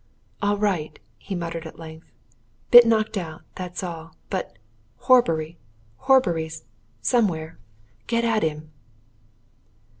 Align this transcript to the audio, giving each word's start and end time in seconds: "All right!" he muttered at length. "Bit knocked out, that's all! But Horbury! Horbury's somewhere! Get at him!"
"All 0.41 0.57
right!" 0.57 0.97
he 1.19 1.35
muttered 1.35 1.67
at 1.67 1.77
length. 1.77 2.07
"Bit 2.71 2.87
knocked 2.87 3.19
out, 3.19 3.43
that's 3.53 3.83
all! 3.83 4.15
But 4.31 4.57
Horbury! 4.97 5.59
Horbury's 6.09 6.63
somewhere! 7.03 7.59
Get 8.07 8.25
at 8.25 8.41
him!" 8.41 8.71